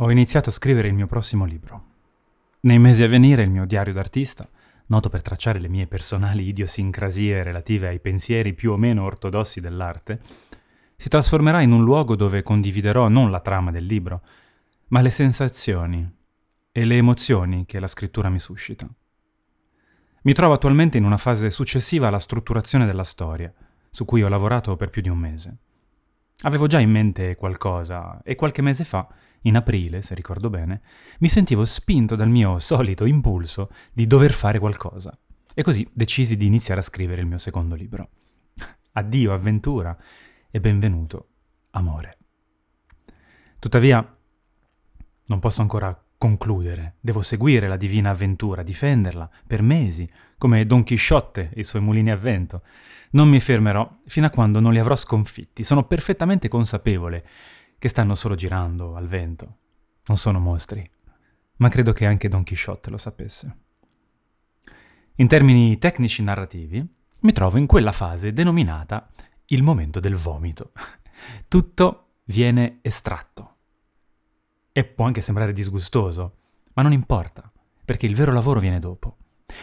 Ho 0.00 0.10
iniziato 0.10 0.50
a 0.50 0.52
scrivere 0.52 0.88
il 0.88 0.94
mio 0.94 1.06
prossimo 1.06 1.46
libro. 1.46 1.84
Nei 2.60 2.78
mesi 2.78 3.02
a 3.02 3.08
venire 3.08 3.44
il 3.44 3.48
mio 3.48 3.64
diario 3.64 3.94
d'artista, 3.94 4.46
noto 4.88 5.08
per 5.08 5.22
tracciare 5.22 5.58
le 5.58 5.68
mie 5.68 5.86
personali 5.86 6.46
idiosincrasie 6.46 7.42
relative 7.42 7.88
ai 7.88 7.98
pensieri 7.98 8.52
più 8.52 8.72
o 8.72 8.76
meno 8.76 9.04
ortodossi 9.04 9.58
dell'arte, 9.58 10.20
si 10.96 11.08
trasformerà 11.08 11.62
in 11.62 11.72
un 11.72 11.82
luogo 11.82 12.14
dove 12.14 12.42
condividerò 12.42 13.08
non 13.08 13.30
la 13.30 13.40
trama 13.40 13.70
del 13.70 13.86
libro, 13.86 14.20
ma 14.88 15.00
le 15.00 15.08
sensazioni 15.08 16.06
e 16.72 16.84
le 16.84 16.96
emozioni 16.96 17.64
che 17.64 17.80
la 17.80 17.86
scrittura 17.86 18.28
mi 18.28 18.38
suscita. 18.38 18.86
Mi 20.24 20.32
trovo 20.34 20.52
attualmente 20.52 20.98
in 20.98 21.04
una 21.04 21.16
fase 21.16 21.48
successiva 21.48 22.08
alla 22.08 22.18
strutturazione 22.18 22.84
della 22.84 23.02
storia, 23.02 23.50
su 23.88 24.04
cui 24.04 24.22
ho 24.22 24.28
lavorato 24.28 24.76
per 24.76 24.90
più 24.90 25.00
di 25.00 25.08
un 25.08 25.18
mese. 25.18 25.56
Avevo 26.42 26.66
già 26.66 26.78
in 26.78 26.90
mente 26.90 27.34
qualcosa 27.34 28.20
e 28.22 28.34
qualche 28.34 28.62
mese 28.62 28.84
fa 28.84 29.08
in 29.42 29.56
aprile, 29.56 30.02
se 30.02 30.14
ricordo 30.14 30.50
bene, 30.50 30.82
mi 31.20 31.28
sentivo 31.28 31.64
spinto 31.64 32.14
dal 32.16 32.28
mio 32.28 32.58
solito 32.58 33.04
impulso 33.04 33.70
di 33.92 34.06
dover 34.06 34.32
fare 34.32 34.58
qualcosa. 34.58 35.16
E 35.54 35.62
così 35.62 35.88
decisi 35.92 36.36
di 36.36 36.46
iniziare 36.46 36.80
a 36.80 36.82
scrivere 36.82 37.22
il 37.22 37.26
mio 37.26 37.38
secondo 37.38 37.74
libro. 37.74 38.10
Addio 38.92 39.32
avventura 39.32 39.96
e 40.50 40.60
benvenuto 40.60 41.28
amore. 41.70 42.18
Tuttavia, 43.58 44.16
non 45.26 45.38
posso 45.38 45.62
ancora 45.62 46.05
concludere, 46.18 46.96
devo 47.00 47.22
seguire 47.22 47.68
la 47.68 47.76
divina 47.76 48.10
avventura, 48.10 48.62
difenderla 48.62 49.28
per 49.46 49.62
mesi, 49.62 50.08
come 50.38 50.66
Don 50.66 50.82
Chisciotte 50.82 51.50
e 51.52 51.60
i 51.60 51.64
suoi 51.64 51.82
mulini 51.82 52.10
a 52.10 52.16
vento. 52.16 52.62
Non 53.10 53.28
mi 53.28 53.40
fermerò 53.40 53.98
fino 54.06 54.26
a 54.26 54.30
quando 54.30 54.60
non 54.60 54.72
li 54.72 54.78
avrò 54.78 54.96
sconfitti. 54.96 55.64
Sono 55.64 55.84
perfettamente 55.84 56.48
consapevole 56.48 57.24
che 57.78 57.88
stanno 57.88 58.14
solo 58.14 58.34
girando 58.34 58.96
al 58.96 59.06
vento. 59.06 59.56
Non 60.06 60.16
sono 60.16 60.38
mostri, 60.38 60.88
ma 61.56 61.68
credo 61.68 61.92
che 61.92 62.06
anche 62.06 62.28
Don 62.28 62.44
Quixote 62.44 62.90
lo 62.90 62.98
sapesse. 62.98 63.56
In 65.16 65.28
termini 65.28 65.78
tecnici 65.78 66.22
narrativi, 66.22 66.86
mi 67.20 67.32
trovo 67.32 67.56
in 67.56 67.66
quella 67.66 67.92
fase 67.92 68.32
denominata 68.32 69.08
il 69.46 69.62
momento 69.62 70.00
del 70.00 70.14
vomito. 70.14 70.72
Tutto 71.48 72.08
viene 72.24 72.78
estratto. 72.82 73.55
E 74.78 74.84
può 74.84 75.06
anche 75.06 75.22
sembrare 75.22 75.54
disgustoso, 75.54 76.34
ma 76.74 76.82
non 76.82 76.92
importa, 76.92 77.50
perché 77.82 78.04
il 78.04 78.14
vero 78.14 78.30
lavoro 78.30 78.60
viene 78.60 78.78
dopo. 78.78 79.16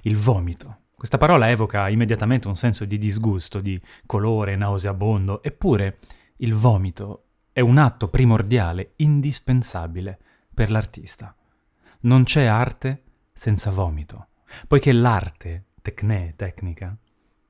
Il 0.00 0.16
vomito. 0.16 0.78
Questa 0.96 1.16
parola 1.16 1.48
evoca 1.48 1.88
immediatamente 1.88 2.48
un 2.48 2.56
senso 2.56 2.84
di 2.84 2.98
disgusto, 2.98 3.60
di 3.60 3.80
colore 4.04 4.56
nauseabondo, 4.56 5.44
eppure 5.44 5.98
il 6.38 6.54
vomito 6.54 7.26
è 7.52 7.60
un 7.60 7.78
atto 7.78 8.08
primordiale, 8.08 8.94
indispensabile 8.96 10.18
per 10.52 10.72
l'artista. 10.72 11.32
Non 12.00 12.24
c'è 12.24 12.46
arte 12.46 13.02
senza 13.32 13.70
vomito, 13.70 14.30
poiché 14.66 14.90
l'arte, 14.90 15.66
tecne, 15.82 16.32
tecnica, 16.34 16.98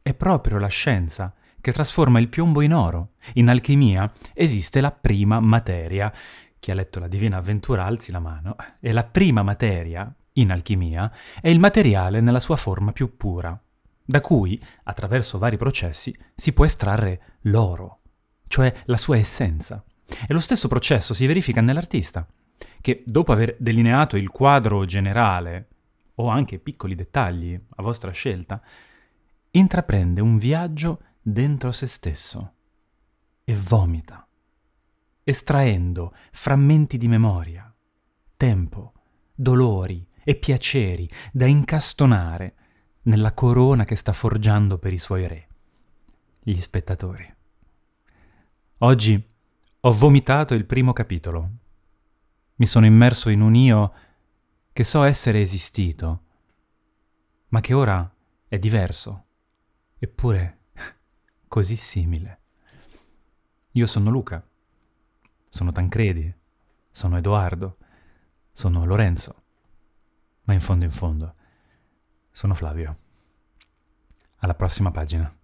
è 0.00 0.14
proprio 0.14 0.58
la 0.58 0.68
scienza 0.68 1.34
che 1.60 1.72
trasforma 1.72 2.20
il 2.20 2.28
piombo 2.28 2.60
in 2.60 2.72
oro. 2.72 3.14
In 3.34 3.48
alchimia 3.48 4.08
esiste 4.34 4.80
la 4.80 4.92
prima 4.92 5.40
materia. 5.40 6.12
Chi 6.60 6.70
ha 6.70 6.74
letto 6.74 7.00
la 7.00 7.08
Divina 7.08 7.38
Avventura 7.38 7.86
alzi 7.86 8.12
la 8.12 8.20
mano. 8.20 8.54
E 8.78 8.92
la 8.92 9.04
prima 9.04 9.42
materia, 9.42 10.14
in 10.34 10.52
alchimia, 10.52 11.10
è 11.40 11.48
il 11.48 11.58
materiale 11.58 12.20
nella 12.20 12.38
sua 12.38 12.56
forma 12.56 12.92
più 12.92 13.16
pura, 13.16 13.58
da 14.04 14.20
cui, 14.20 14.60
attraverso 14.84 15.38
vari 15.38 15.56
processi, 15.56 16.14
si 16.34 16.52
può 16.52 16.66
estrarre 16.66 17.38
l'oro, 17.42 18.00
cioè 18.46 18.72
la 18.84 18.98
sua 18.98 19.16
essenza. 19.16 19.82
E 20.28 20.32
lo 20.32 20.40
stesso 20.40 20.68
processo 20.68 21.14
si 21.14 21.26
verifica 21.26 21.62
nell'artista, 21.62 22.26
che 22.80 23.02
dopo 23.06 23.32
aver 23.32 23.56
delineato 23.58 24.16
il 24.16 24.28
quadro 24.28 24.84
generale, 24.84 25.68
o 26.16 26.28
anche 26.28 26.58
piccoli 26.58 26.94
dettagli 26.94 27.58
a 27.76 27.82
vostra 27.82 28.10
scelta, 28.10 28.60
intraprende 29.52 30.20
un 30.20 30.36
viaggio 30.36 31.00
dentro 31.22 31.72
se 31.72 31.86
stesso 31.86 32.52
e 33.44 33.54
vomita, 33.54 34.26
estraendo 35.24 36.14
frammenti 36.32 36.98
di 36.98 37.08
memoria, 37.08 37.72
tempo, 38.36 38.92
dolori 39.34 40.06
e 40.22 40.34
piaceri 40.36 41.08
da 41.32 41.46
incastonare 41.46 42.54
nella 43.02 43.32
corona 43.32 43.84
che 43.84 43.96
sta 43.96 44.12
forgiando 44.12 44.78
per 44.78 44.92
i 44.92 44.98
suoi 44.98 45.26
re, 45.26 45.48
gli 46.42 46.54
spettatori. 46.54 47.34
Oggi 48.78 49.28
ho 49.80 49.92
vomitato 49.92 50.54
il 50.54 50.66
primo 50.66 50.92
capitolo. 50.92 51.50
Mi 52.56 52.66
sono 52.66 52.86
immerso 52.86 53.30
in 53.30 53.40
un 53.40 53.54
io 53.54 53.92
che 54.72 54.84
so 54.84 55.02
essere 55.02 55.40
esistito, 55.40 56.24
ma 57.48 57.60
che 57.60 57.74
ora 57.74 58.14
è 58.46 58.58
diverso, 58.58 59.24
eppure 59.98 60.58
così 61.48 61.76
simile. 61.76 62.38
Io 63.72 63.86
sono 63.86 64.10
Luca, 64.10 64.46
sono 65.50 65.72
Tancredi, 65.72 66.32
sono 66.90 67.18
Edoardo, 67.18 67.76
sono 68.50 68.86
Lorenzo, 68.86 69.42
ma 70.44 70.54
in 70.54 70.60
fondo 70.60 70.84
in 70.86 70.90
fondo 70.90 71.34
sono 72.30 72.54
Flavio. 72.54 72.96
Alla 74.38 74.54
prossima 74.54 74.90
pagina. 74.90 75.39